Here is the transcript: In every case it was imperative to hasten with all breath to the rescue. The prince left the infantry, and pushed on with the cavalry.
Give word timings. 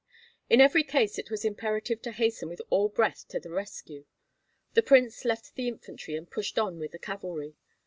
In 0.49 0.59
every 0.61 0.83
case 0.83 1.19
it 1.19 1.29
was 1.29 1.45
imperative 1.45 2.01
to 2.01 2.11
hasten 2.11 2.49
with 2.49 2.59
all 2.71 2.89
breath 2.89 3.27
to 3.27 3.39
the 3.39 3.51
rescue. 3.51 4.05
The 4.73 4.81
prince 4.81 5.25
left 5.25 5.53
the 5.53 5.67
infantry, 5.67 6.15
and 6.15 6.27
pushed 6.27 6.57
on 6.57 6.79
with 6.79 6.91
the 6.93 6.97
cavalry. 6.97 7.53